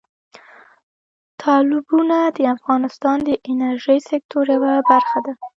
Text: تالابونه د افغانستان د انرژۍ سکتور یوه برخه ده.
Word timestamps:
تالابونه 1.41 2.17
د 2.37 2.39
افغانستان 2.55 3.17
د 3.27 3.29
انرژۍ 3.51 3.99
سکتور 4.09 4.45
یوه 4.55 4.73
برخه 4.89 5.19
ده. 5.25 5.33